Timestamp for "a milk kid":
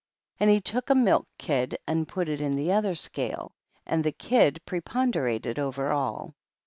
0.89-1.77